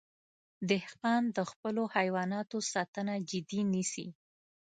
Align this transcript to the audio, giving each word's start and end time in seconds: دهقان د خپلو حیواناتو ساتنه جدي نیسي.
دهقان 0.69 1.23
د 1.35 1.37
خپلو 1.51 1.83
حیواناتو 1.95 2.57
ساتنه 2.73 3.13
جدي 3.29 3.61
نیسي. 3.73 4.07